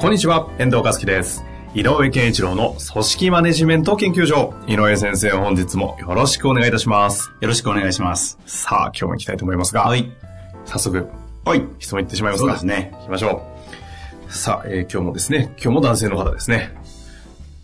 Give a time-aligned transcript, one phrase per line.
[0.00, 1.44] こんにちは、遠藤和樹です。
[1.74, 4.54] 井上健一郎の組織マネジメント研究所。
[4.66, 7.30] 井上先生、本日もよろしくお願いいたします。
[7.42, 8.38] よろしくお願いします。
[8.46, 10.10] さあ、今日も行きたいと思いますが、はい。
[10.64, 11.06] 早速、
[11.44, 11.62] はい。
[11.78, 12.56] 質問いってしまいますか。
[12.56, 12.92] そうですね。
[13.00, 13.42] 行きましょ
[14.28, 14.32] う。
[14.32, 16.74] さあ、えー今日もですね、今日も男性の方ですね。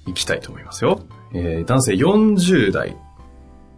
[0.06, 1.00] 行きたいと思いますよ。
[1.32, 2.96] えー男性40代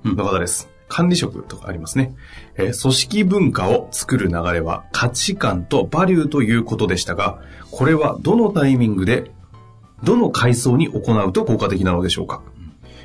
[0.05, 0.69] の方です。
[0.89, 2.15] 管理職とかありますね。
[2.57, 9.31] えー組織文化を作る流れは価値観とバリューということでしたが、これはどのタイミングで、
[10.03, 12.43] どの階層に行うと効果的なのでしょうか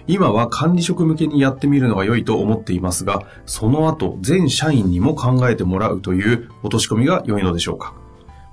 [0.05, 7.93] 今は管理職向けにやってみるのが良いと思っていますが、その後、全社員にも考えてもらうという落とし込みが良いのでしょうか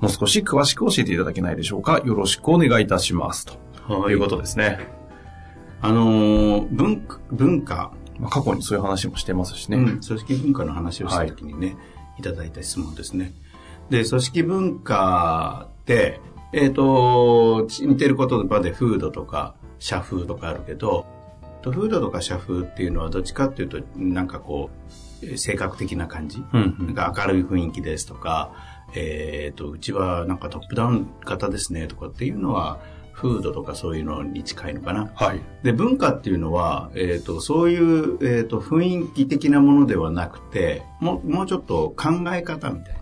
[0.00, 3.46] もう少し詳しく教えていただけないでしょうかよろしくお願いいたします。
[3.46, 3.58] と
[3.88, 4.78] はいいうことですね。
[5.82, 9.78] あのー文化、文化、まあ過去にそういう話もしてますしね。
[9.78, 11.76] うん、組織文化の話をしたときにね、
[12.18, 13.32] い、ただいた質問ですね。
[13.88, 16.20] で、組織文化って、
[16.52, 21.06] えっ、と、似てる言葉で風土とか社風とかあるけど、
[21.62, 24.70] と風土とか社風っていうのはどっちかっていうと、なんかこ
[25.22, 26.42] う、えー性格的な感じ？
[26.52, 28.52] うんなんか明るい雰囲気ですとか、
[28.94, 32.80] えっ、と、うちはなんかトップダウン型ですねとかっていうのは、
[33.12, 35.10] 風土とかそういうのに近いのかな。
[35.14, 35.40] はい。
[35.62, 43.00] で、文化っていうのは、えっ、と、そういう、えっ、と、雰囲気的なものではなくて、もう、もうちょっと考え方みたいな、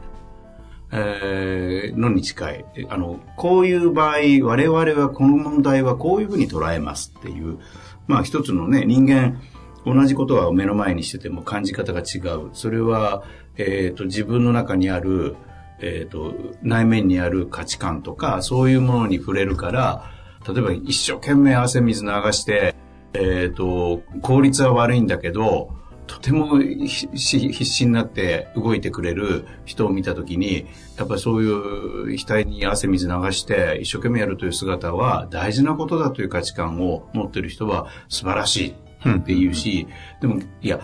[0.91, 2.65] えーのに近い。
[2.89, 7.59] あの、こういう場合、我々はこの問題はこういうふうに捉えますっていう、
[8.07, 9.41] まあ一つのね、人間、
[9.85, 12.51] 同じことは目の前にしてても感じ方が違う。
[12.53, 13.23] それは、
[13.57, 15.37] えっ、と、自分の中にある、
[15.81, 20.11] えっ、と、内面にある価値観とか、そういうものに触れるから、
[20.47, 22.75] 例えば一生懸命汗水流して、
[23.15, 25.77] えっ、と、効率は悪いんだけど、
[26.09, 30.67] とても必死になって動いてくれる人を見たときに、
[30.97, 38.75] やっぱりそういう額に汗水流して一生懸命やるという姿は大事なことだという価値観を持ってる人は素晴らし
[39.05, 39.87] いって言うし、
[40.23, 40.81] でも、いや、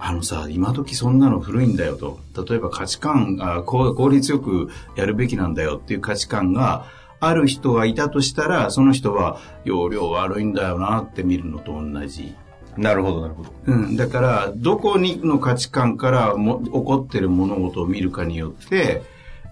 [0.00, 2.20] あのさ、今時そんなの古いんだよと。
[2.48, 6.86] 例えば価値観、あこう効率よくやるべきなんだよっていう価値観が
[7.20, 12.34] ある人がいたとしたら、その人は容量悪いんだよなって見るのと同じ。
[12.76, 13.50] なるほど、なるほど。
[13.66, 19.02] うん、だから、どこにの価値観からも起こってる物事を見るかによって、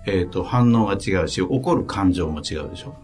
[0.06, 2.94] えっ、と、反応が違うし、起こる感情も違うでしょ。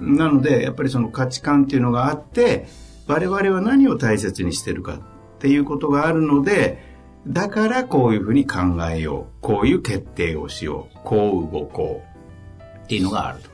[0.00, 2.66] なので、やっぱりその価値観っていうのがあって、
[3.06, 5.00] 我々は何を大切にしてるか
[5.38, 6.82] っていうことがあるので、
[7.26, 8.58] だからこういうふうに考
[8.90, 9.40] えよう。
[9.40, 10.98] こういう決定をしよう。
[11.04, 12.84] こう動こう。
[12.84, 13.50] っていうのがあると。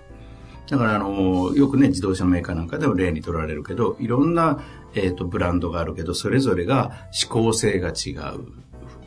[0.71, 4.61] だから、あの、よくね、自動車メーカーなんかでも例に取られるけど、いろんな、
[4.95, 8.47] えっ、と、ブランドがあるけど、それぞれが指向性が違う。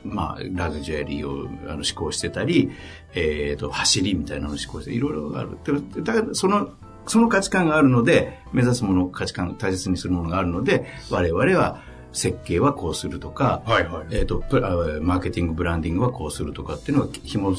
[0.04, 2.70] まあ、ラグジュアリーをあの指向してたり、
[3.16, 5.58] えっ、と、走りみたいなのを指向して、いろいろある。
[6.04, 6.70] だから、その、
[7.08, 11.82] その価値観があるので、目指すもの、価値観、大切にするものがあるので、我々は
[12.18, 14.08] 設計はこうするとか、はいはい。
[14.12, 17.56] えっ、と、プラマーケティング、ブランディングはこうするとかっていうのが紐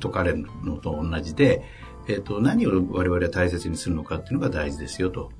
[0.00, 1.62] 解かれるのと同じで、
[2.08, 5.32] えっ、と、何を我々は大切にするのかっていうのが大事ですよと。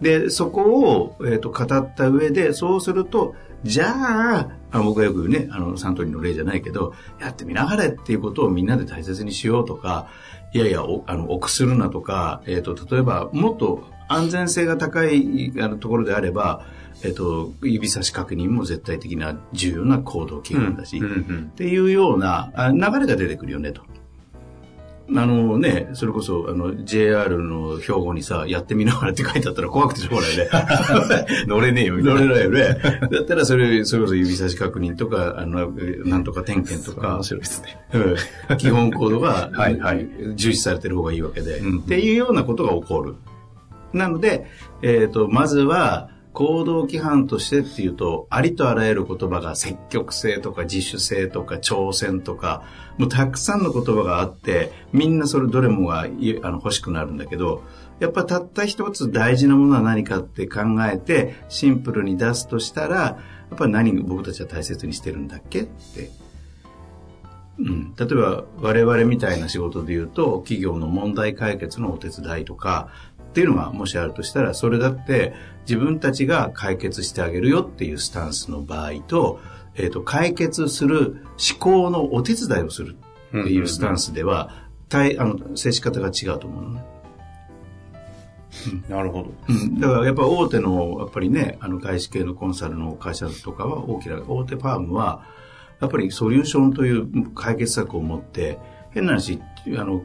[0.00, 3.34] で、そこを、えっ、と、語った上で、そうすると、
[3.64, 10.08] じゃあ、あ僕がよく言うね、あの、サントリーの例じゃないけど、やってみながらっていうことをみんなで大切にしようとか、
[10.52, 16.64] いやいや、おあの、臆するなとか、えっ、と、例えば、もっと安全性が高いあのところであれば、
[17.04, 23.82] えっ、と、指差し確認も絶対的な重要な行動基本だし、うんうんっていうようなあ流れが出てくるよねと。
[25.16, 30.48] あのね、それこそ、あの、JR の標語にさ、やってみながらって書いてあったら怖くてしょうがないね。
[31.48, 32.20] 乗れねえよ、みたいな。
[32.20, 32.80] 乗れないよね。
[33.10, 35.72] だったらそれ、それこそ指差し確認とか、あの、
[36.04, 37.78] なんとか点検とか面、白いですね。
[37.94, 37.98] う
[38.54, 43.14] ん基本コードがはいはい重視されてる方がいいわけで、うんっていうようなことが起こる。
[43.92, 44.46] なので、
[44.82, 52.62] えっ、と、まずは、行動規範としてっていうと、ありとあらゆる言葉が積極性とか自主性とか挑戦とか、
[52.98, 57.64] もうたくさんの言葉があって、みんなそれどれもがあの欲しくなるんだけど、
[57.98, 60.60] やっぱたった一つ大事なものは何かって考
[60.90, 63.18] えて、シンプルに出すとしたら、や
[63.54, 65.62] っぱり何僕たちは大切にしてるんだっけ？
[65.62, 66.10] って。
[67.58, 72.88] うん、例えば我々みたいな仕事で言うと企業の問題解決のお手伝いとか
[73.30, 79.40] っていうのがもしあるとしたらそれだって自分たちが解決してあげるよっていうスタンスの場合と,、
[79.74, 82.96] えー、と解決する思考のお手伝いをする
[83.28, 86.84] っていうスタンスでは、対あの接し方が違うと思うのね。
[88.88, 89.32] なるほど。
[89.48, 95.24] うん、だからやっぱ大手の、やっぱりね、あの外資系のコンサルの会社とかは、大きな大手ファームは、
[95.80, 98.58] やっぱりソリューションという解決策を持って、
[98.90, 99.40] 変な話、
[99.78, 100.02] あの、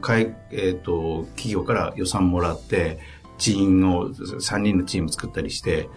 [0.52, 3.00] えっ、と、企業から予算もらって、
[3.38, 5.88] チームを、3人のチーム作ったりして、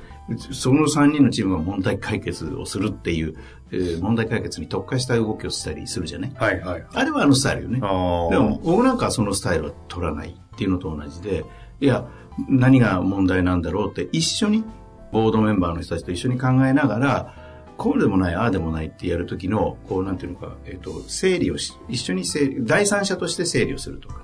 [0.51, 3.35] その3人のチームが問題解決をするっていう、
[3.71, 6.33] えー問題解決に特化した動きをしたりするじゃね。
[6.37, 6.85] はいはい。
[6.91, 7.79] あれはあのスタイルよね。
[7.79, 11.45] でも、僕なんかはそのスタイルは取らないっていうのと同じで、
[11.79, 12.07] いや、
[12.47, 14.63] 何が問題なんだろうって一緒に、
[15.11, 17.35] ボードメンバーの人たちと一緒に考えながら、
[17.77, 24.21] こうでもない、ああでもないってやるときの、こう、なんていうのか、えっ、と、整理をし、一緒に整理、第三者として整理をするとか、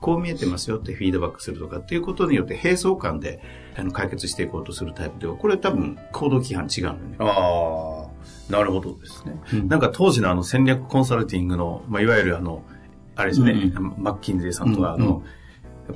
[0.00, 3.40] こう見えてますよってフィードバックするとかっていうことによって並走感で
[3.76, 7.32] あの解決していこうとするタイプでは、これ多分行動規範違うんだよね。
[7.32, 8.06] あ
[8.50, 9.40] あ、なるほどですね。
[9.52, 12.62] うんなんか当時のあの戦略コンサルティングの、まあ、いわゆるあの、
[13.16, 15.22] あれですね、うんマッキンゼーさんとか、うんあの、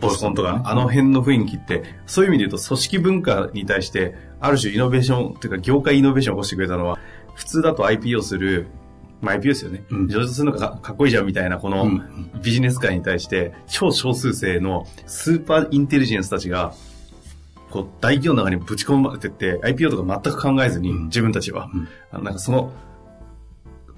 [0.00, 6.98] ボスコンとか、ボスコンとかねあの辺の雰囲気って、そういう意味で言うと組織文化に対して、ある種イノベーション、というか業界イノベーションを起こしてくれたのは、
[7.34, 8.66] 普通だと IP をする、
[9.22, 9.84] まあ IP ですよね。
[9.88, 16.74] うん上手するのがかかっこいいじゃんみたいな、このうんビジネス界に対して、超少数生のスーパーインテリジェンスたちが、
[17.70, 22.72] こう、大企業の中にぶち込まれてって、IPO とか全く考えずに、うん自分たちは、うんあのなんかその、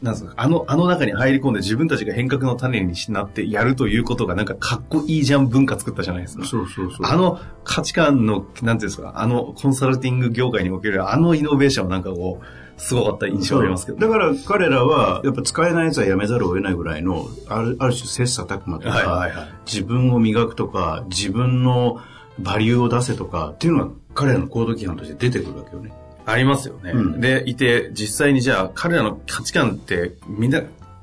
[0.02, 6.44] なんですか、あの、あの中に入り込んで自分たちが変革の種になってやるということがなんかかっこいいじゃん文化作ったじゃないですか。
[6.44, 7.06] そうそうそう。
[7.06, 13.98] あの価値観の、なんていうんですか、あのコンサルティング業界におけるあのイノベーションはなんかこう、すごかった印象がありますけど。
[13.98, 22.00] だから彼らは、やっぱ使えないやつはやめざるを得ないぐらいの、あるある種切磋琢磨とか、はいはいはい自分を磨くとか、自分の
[22.38, 25.92] バリューを出せとかっていうのが彼らの行動規範として出てくるわけよね。
[26.26, 26.90] ありますよね。
[26.92, 30.62] うんで、いて、実際にじゃあ、彼らの価値観って、みんな、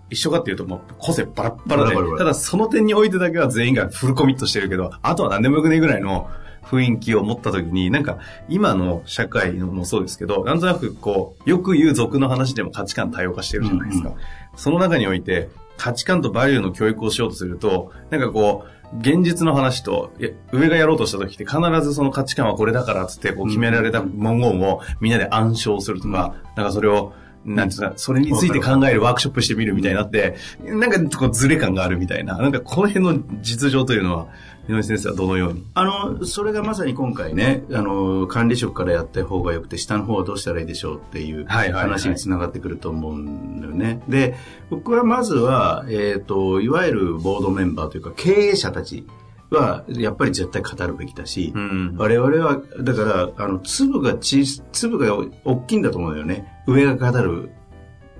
[0.10, 6.30] 一緒かっていうと、もう、個性バラッバラで、ただその点においてだけは全員がフルコミットしてるけど、あとは何でもよくねえぐらいの
[6.64, 8.20] 雰囲気を持った時に、なんか、
[8.50, 14.10] 今の社会のもそうですけど、なんとなくこう、よく言う俗の話でも価値観多様化してるじゃないですか。
[14.10, 14.16] うん
[14.56, 20.12] その中において、価値観とバリューの教育をしようとすると、なんかこう、現実の話と、
[20.52, 27.14] 上がやろうとした時って必ずその価値観はこれだからっつって、こう決められた文言をみんなで暗唱するとか、なんかそれを、
[27.46, 34.28] なんていうか、それについて考えるワークショップしてみるみたいになって、なんかこうズレ感があるみたいな、なんかこの辺の実情というのは、
[34.70, 35.66] 井上先生はどのように？
[35.74, 44.02] あの、それがまさに今回ね、あの、管理職からやった方がよくて、下の方はどうしたらいいでしょうっていうはいはいはい話につながってくると思うんだよね。
[44.08, 44.36] で、
[44.70, 49.08] 僕はまずは、えっ、と、いわゆるボードメンバーというか、経営者たち
[49.50, 51.96] は、やっぱり絶対語るべきだし、ん。
[51.98, 56.64] 我々は、だから、あの、粒が小さ、粒が大きいんだと思うんだよね。
[56.68, 57.52] 上が語る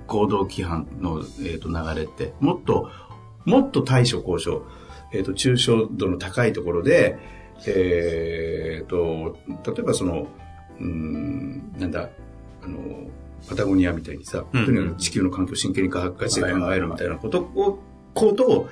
[0.06, 2.34] 行動規範の、えー、と流れって。
[2.40, 2.90] もっと、
[3.44, 4.66] もっと対処交渉、
[5.12, 7.18] えっ、と、抽象度の高いところで、
[7.66, 9.36] えっ、と、
[9.66, 10.26] 例えばその、
[10.80, 12.08] うーん、なんだ、
[12.62, 12.78] あの、
[13.48, 17.78] パタゴニアみたいにさ、うんとにかく地球の環境を真剣にガチで考えるみたいなことを、
[18.14, 18.68] ことを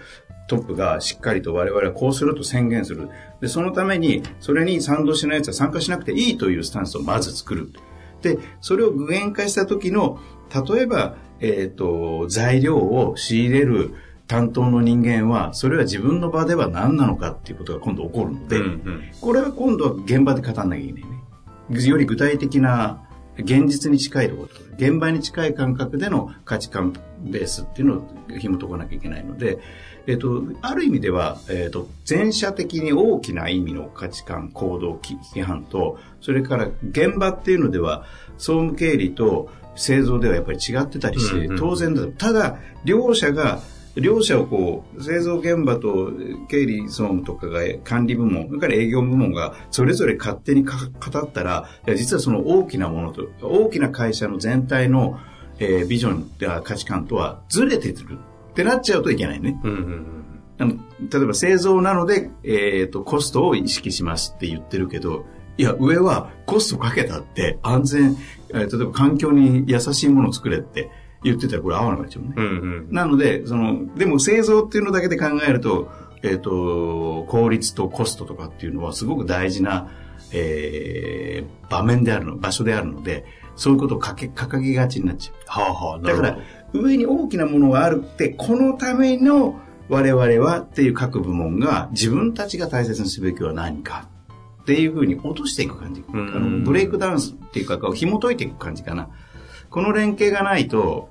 [0.49, 3.09] トップがしっかりと我々はこうすると宣言する。
[3.41, 7.73] で、そのために、それに賛同しない奴は参加しなくていいというスタンスをまず作る。
[8.23, 10.19] で、それを具現化した時の、
[10.69, 13.95] 例えば、えっ、と、材料を仕入れる
[14.31, 21.89] 担当の人間は、それは自分の場では何なのかっていうことが今度起こるので、うんうんこれは今度は現場で語んなきゃいけないね。
[21.89, 23.03] より具体的な、
[23.39, 26.93] 現実に近いところ、現場に近い感覚での価値観
[27.25, 29.59] ベースっていうのを紐解かなきゃいけないので、
[30.07, 38.05] えっ、と、ある意味では、えっ、と、全社的に大きな意味の価値観、行動、規規範と、それから現場っていうのでは、
[38.39, 42.07] 総務経理と製造ではやっぱり違ってたりして、うんうん当然だ。
[42.07, 43.61] ただ、両者が、
[43.97, 46.13] 両者をこう、製造現場と
[46.49, 55.19] 経理総務とかが管理部門、それから営業部門がそれぞれ勝手にか語ったら、いや実はその大きなものと、大きな会社の全体の、
[55.59, 58.19] えービジョンや価値観とはずれてる
[58.51, 59.61] ってなっちゃうといけないね。
[59.65, 60.07] うんうん
[60.59, 60.75] あの
[61.11, 65.25] 例えば製造なので、えっ、と、コストを意識しますって言ってるけど、
[65.57, 68.17] いや、上はコストかけたって安全、
[68.51, 70.91] えー例えば環境に優しいものを作れって
[71.23, 72.35] 言ってたらこれ合わなくなっちゃうね。
[72.37, 75.91] うんうんなので、その、でも製造っていうのだけで考えると、
[76.23, 79.89] えっ、と、効率とコストとかっていうのはすごく大事な、
[80.33, 83.25] えー場面であるの、場所であるので、
[83.57, 85.63] そういうことをかけ、掲げがちになっちゃう。
[85.63, 86.39] はあはあ、なだから
[86.73, 94.09] 上に大きなものがあるって、このための我々はっていう各部門が自分たちが大切にすべきは何か
[94.63, 96.05] っていうふうに落としていく感じ。
[96.13, 99.09] あのブレイクダウンスっていうか、紐解いていく感じかな。
[99.71, 101.09] この連携がないと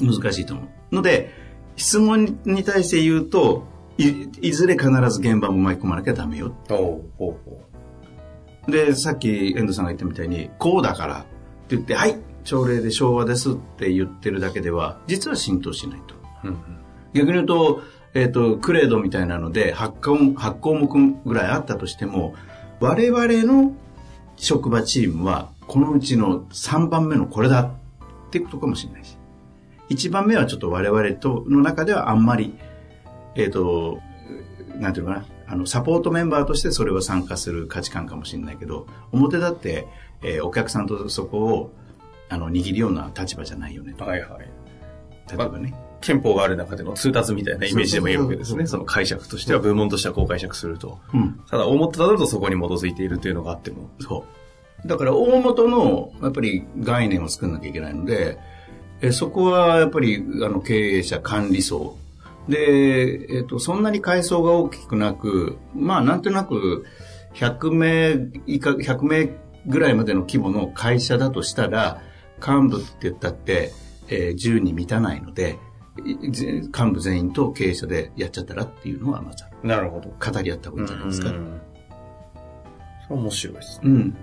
[0.00, 0.94] 難しいと思う。
[0.94, 1.32] ので、
[1.76, 3.64] 質問に対して言うと、
[3.96, 4.08] い
[4.40, 6.52] いずれ必ず現場も巻き込まなきゃダメよ。
[8.68, 11.22] で、さっき遠藤さんが言ったみたいに、こうだからっ
[11.68, 16.14] て言って、はい、朝礼で昭和ですって言ってるだけでは、実は浸透しないと。
[16.44, 16.56] うんうん、
[17.14, 17.82] 逆に言うと、
[18.14, 22.34] えっ、ー、と、クレードみたいなので8項、8項目ぐらいあったとしても、
[22.80, 23.72] 我々の
[24.36, 27.70] 職場チームは、このうちの3番目のこれだっ
[28.30, 29.16] てことかもしれないし。
[29.88, 32.58] 1番目はちょっと我々との中ではあんまり、
[33.36, 34.00] えっ、ー、と、
[34.80, 39.86] なんていうのかな、あの、サポートメンバーとしてそれを参加する価値観かもしれないけど、表だって、
[40.22, 41.72] えー、お客さんとそこを、
[42.28, 44.04] あの、握るような立場じゃないよねと。
[44.04, 44.48] はいはい。
[45.28, 45.72] 例えばね。
[46.00, 48.66] 憲法がある中での通達みたいなイメージでもいいわけですね。
[48.66, 50.98] その解釈としては、部門としてはこう解釈すると。
[51.14, 53.88] うん、ただ、大元だとそこに基づいているというのがあっても。
[54.00, 54.40] そう。
[54.86, 58.38] だから、大元の、やっぱり概念を作らなきゃいけないので、
[59.02, 61.96] えそこはやっぱり、あの、経営者、管理層。
[62.48, 66.84] で、えっ、と、そんなに階層が大きくなく、まあ、なんとなく、
[67.34, 69.30] 100名以下、100名
[69.66, 72.02] ぐらいまでの規模の会社だとしたら、
[72.38, 73.72] 幹部って言ったって、
[74.08, 75.58] えー、10に満たないので、
[75.96, 80.08] 幹部全員と経営者でやっちゃったらっていうのはまずなるほど。
[80.08, 81.34] 語り合った方がいいんじゃないですか。
[83.10, 83.90] 面白いですね。
[83.90, 84.16] うん。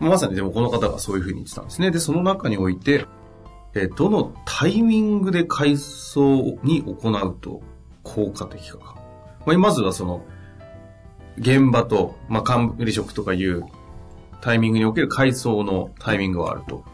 [0.00, 1.90] まさにでもこの方がそういうふうに言ってたんですね。
[1.90, 3.06] で、その中において、
[3.74, 7.62] えどのタイミングで改装に行うと
[8.02, 8.96] 効果的か。
[9.46, 10.24] まあ、まずはその、
[11.38, 13.64] 現場と、まあ、管理職とかいう
[14.40, 16.84] タイミングにおける改装のタイミングはあると。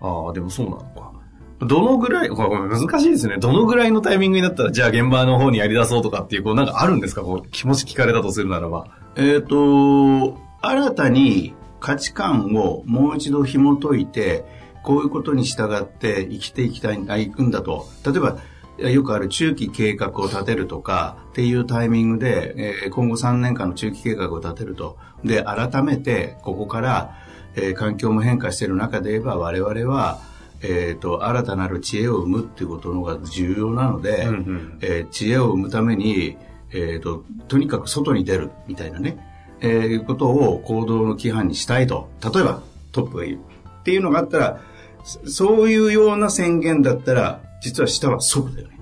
[0.00, 1.12] ああ、でもそうなのか。
[1.60, 3.38] どのぐらい、これ難しいですね。
[3.38, 7.22] どのぐらいのタイミングになったら、じゃあ現場の方にやり出そうとかっていう、こうなんかあるんですか？
[7.22, 8.88] こう気持ち聞かれたとするならば。
[9.14, 14.44] えっ、ー、と、新たに価値観をもう一度紐解いて、
[14.82, 17.86] こういうことに従って生きていきたい、くんだと。
[18.06, 18.38] 例えば、
[18.78, 22.54] よくある中期計画を立てるとかっていうタイミングで、
[22.84, 24.96] えー、今後3年間の中期計画を立てると。
[25.24, 27.16] で、改めてここから、
[27.54, 30.20] えー、環境も変化している中で言えば我々は、
[30.62, 36.36] えっ、ー、と、新たなる知恵を生むっていうことのが重要なので、うんうん、えー、知恵を生むために、
[36.72, 39.31] えっ、と、とにかく外に出るみたいなね、
[39.62, 42.08] えいうことを行動の規範にしたいと。
[42.22, 43.38] 例えば、トップが言う。
[43.38, 44.60] っていうのがあったら、
[45.04, 48.78] そういうような宣言だったら、実は下は即だよね。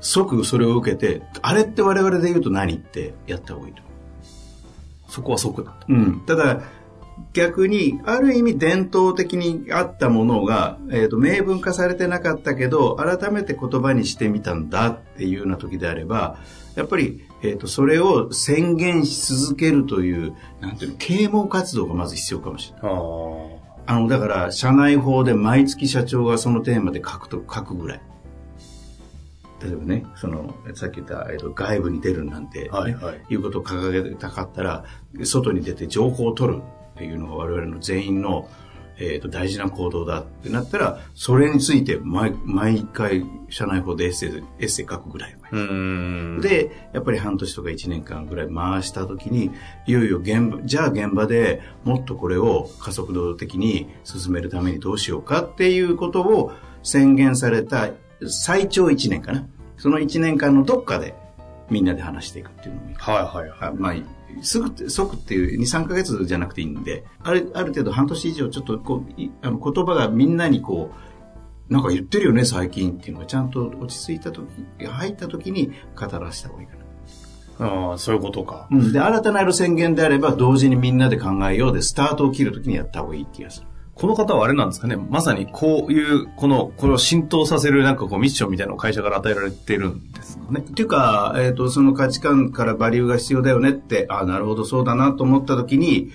[0.00, 3.82] 即それを受けて、あれって我々で言うと何ってやった方がいいと。
[5.08, 5.86] そこは即だと。
[5.88, 6.20] うん。
[6.26, 6.62] ただ、
[7.32, 16.38] 逆に、ある意味伝統的にあったものが、えっ、ー、と、明文化されてなかったけど、改めて言葉にしてみたんだっていうような時であれば、
[16.76, 22.92] やっぱり、えっ、ー、と、それを宣言し続けるという、なんていうの、啓蒙活動がまず必要かもしれない。
[23.86, 28.00] あの、だから、社内法で毎月社長がそのテーマで書くと、書くぐらい。
[29.62, 34.84] 例えばね、その、さっき言った、えっと、外部に出るなんて、ね、はいはい、いうことを掲げたかったら、
[35.24, 36.62] 外に出て情報を取る
[36.94, 38.48] っていうのが我々の全員の、
[39.00, 44.28] えー、と大事な行動だってなったら、それについて毎毎回社内法でエッセイ、
[44.58, 45.36] エッセイ書くぐらい。
[46.40, 49.50] で、やっぱり半年とか1年間ぐらい回した時に、
[49.86, 56.52] いよいよ現場、じゃあ現場でもっとこれを加速度的に進めるためにどうしようかっていうことを
[56.82, 57.90] 宣言された
[58.26, 59.48] 最長1年かな。
[59.78, 61.14] その1年間のどっかで
[61.70, 62.94] みんなで話していくっていうのもいい。
[62.96, 63.74] はいはいはい。
[63.74, 63.94] まあ、
[64.42, 70.92] すぐって、即っていう2、3ヶ月じゃなくていいんで、ある、ある程度半年以上ちょっとこう、あの言葉がみんなにこ
[71.68, 74.48] う、なんか言ってるよね、最近っていうのがちゃんと落ち着いた時、
[74.84, 76.80] 入った時に語らせた方がいいかな。
[77.60, 78.66] ああ、そういうことか。
[78.70, 78.92] うん。
[78.92, 83.66] で、新たなる宣言であれば、同時にみんなで考えようで、スタートを切るときにやった方がいい気がする。
[84.00, 84.96] この方はあれなんですかね。
[84.96, 90.60] まさにこういう、この、これを浸透させるなんかこうミッションみたいなのを会社から与えられてるんですかね。
[90.60, 96.12] っていうか、えっ、ー、と、その価値観からバリューが必要だよねって、ああ、なるほど、そうだなと思った時に、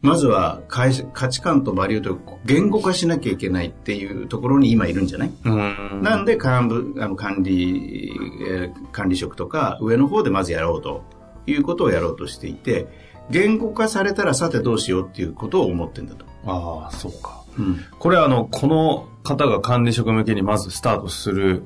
[0.00, 5.30] まずは価値観とバリューと言語化しなきゃいけないっていうところに今いるんじゃない？
[5.44, 8.12] なんで幹部あの管理、
[8.48, 11.02] えー、管理職とか上の方でまずやろうと
[11.46, 12.86] いうことをやろうとしていて、
[13.30, 16.24] 言語化されたらさてどうしようっていうことを思ってんだと。
[16.46, 17.44] ああ、そうか。
[17.58, 21.62] うん、これはあの、この方が管理職向けにまずスタートする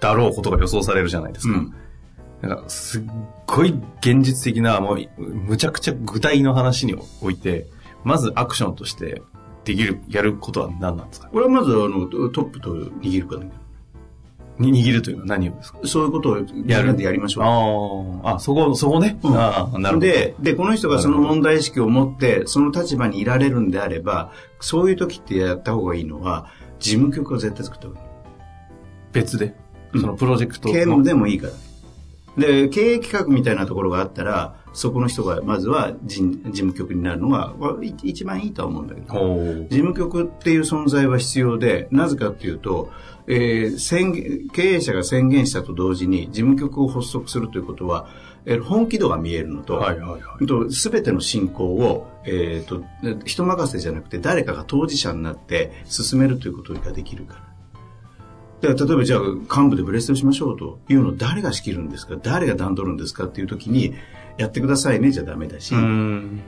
[0.00, 1.58] だろうことが予想されるじゃないですか。
[1.58, 1.74] うん
[2.40, 3.02] なんかすっ
[3.48, 7.66] ごい現実的な、もう、むちゃくちゃ具体の話において、
[8.04, 9.22] まずアクションとして
[9.64, 11.28] できる、やることは何なんですか？
[11.32, 13.50] これはまず、あの、トップと握るかだけ
[14.58, 17.42] に握るというのは何をですかそういうことをやるんでやりましょ
[18.22, 18.26] う。
[18.26, 19.18] ああ、そこ、そこね。
[19.22, 20.06] うんあ、なるほど。
[20.06, 26.48] で、で、この人がその問題意識を持って、その立場にいられるんであれば、そういう時ってやった方がいいのは、
[26.80, 28.06] 事務局を絶対作った方がいい。
[29.12, 29.54] 別で、
[29.92, 31.52] そのプロジェクトの経務でもいいから。
[32.38, 37.54] で、経営企画みたいなところがあったら、そこの人がまずは人事務局になるのが
[38.02, 39.66] 一番いいとは思うんだけど。
[39.68, 42.90] 事務局っていう存在は必要で、なぜかっていうと、
[43.26, 48.08] えー宣言経営者が宣言したと同時に事務局を発足するということは、
[48.46, 50.46] えー本気度が見えるのと、はいはいはい。
[50.46, 52.82] と全ての進行を、えー、と
[53.24, 57.57] 人任せじゃなくて誰かが当事者になって進めるということができるから。
[58.60, 62.16] だから例えばじゃあ幹部でブレストしましょうというのを誰が仕切るんですか？
[62.22, 63.94] 誰が段取るんですかっていう時に
[64.36, 66.40] やってくださいねじゃダメだし、うん。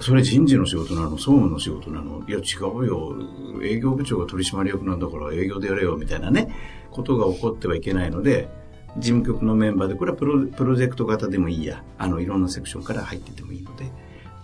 [0.00, 2.22] それ人事の仕事なの総務の仕事なの。
[2.28, 2.42] いや違
[2.74, 3.14] うよ。
[3.62, 6.54] 営業部長が取締役なんだから営業でやれよみたいなね。
[6.90, 8.48] ことが起こってはいけないので
[8.96, 11.82] 事務局のメンバーでこれはプロプロジェクト型でもいいや。
[11.98, 13.90] あのいろんなセクションから入っててもいいので。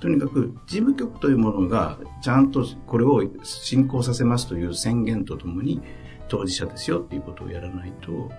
[0.00, 5.80] とにかく事務局というものがちゃんとこれを進行させますという宣言とともに
[6.28, 8.30] 当事者ですよっていうことをやらないと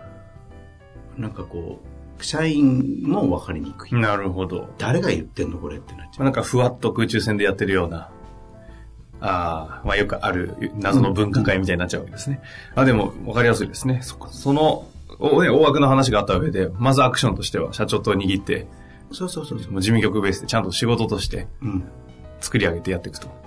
[1.18, 4.74] なんかこう社員も分かりにくいなるほど。
[4.78, 8.10] 誰が言ってんのこれってなっちゃうまあなんかふわっと空中戦でやってるような、
[9.20, 12.42] ああ、まあよくある謎の分科会みたいになっちゃうわけですね。
[12.74, 14.00] あ、でも分かりやすいですね。
[14.02, 14.88] そこその、
[15.20, 18.68] おね、大枠の話があった上で、まずアクションとしては社長と握って、
[19.12, 21.84] そうそうそうそう事務局ベースでちゃんと仕事としてうん
[22.40, 23.45] 作り上げてやっていくと。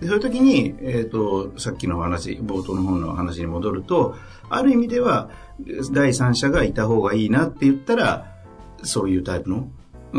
[0.00, 4.16] でそういう時に、えっ、と、さっきの話、冒頭の方の話に戻ると、
[4.48, 5.30] ある意味では、
[5.92, 8.32] 第三者がいた方がいいなって言ったら、
[8.82, 9.68] そういうタイプの、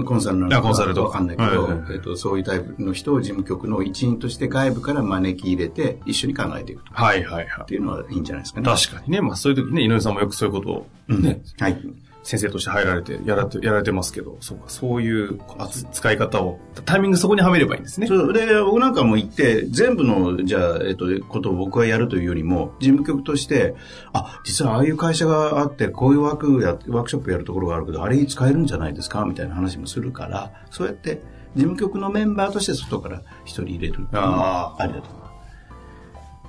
[0.06, 6.94] コンサルなのあコンサルとわかんないけど、はいはいはいえっと、そういうタイプの人を事務局の一員として外部から招き入れて、一緒に考えていくと。
[6.94, 8.64] はいはいはっていうのはいいんじゃないですかい。
[8.64, 8.70] ね。
[8.70, 9.22] 確かにね。
[9.22, 11.82] まあそういう時ね、井上さんもよくそういうことをね、はい。
[12.30, 18.06] 先生として入られて、やられて、やられてますけど、そうか、そういう扱使い方を、タイミングそこにはめればいいんですね。
[18.06, 23.74] そうで僕なんかも行って全部のじゃあ、えっと、ことを僕がやるというよりも事務局として
[24.14, 29.26] あ実はああいう会社があってこういうワークやワークショップやるところがあるけどあれ使えるんじゃないですか？
[29.26, 31.22] みたいな話もするからそうやって
[31.56, 34.84] 事務局のメンバーとして外から一人入れるあー。
[34.84, 35.10] ありだと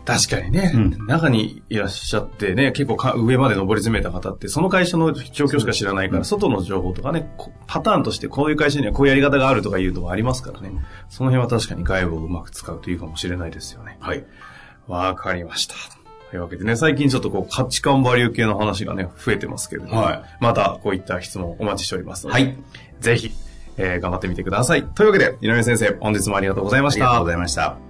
[0.04, 10.72] 確かにね、うん中にいらっしゃってね、結構か上まで上り詰めた方って、その会社の状況しか知らないから、外の情報とかね、こパターンとしてこういう会社にはこういうやり方があるとかいうのがありますからね。
[11.08, 13.98] その辺は確かに外部をうまく使うといいかもしれないですよね。
[14.00, 14.24] はい
[14.88, 15.74] わかりました。
[16.30, 22.56] というわけでね、最近ちょっとこう価値観バリュー系の話がね、増えてますけれども、はいまたこういった質問お待ちしておりますので、はい
[23.00, 23.30] ぜひ、
[23.76, 24.84] えー頑張ってみてください。
[24.84, 27.30] というわけで、井上先生、本日もありがとうございましたありがとうご。
[27.30, 27.89] ざいました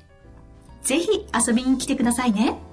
[0.83, 2.70] ぜひ遊びに来てくださいね。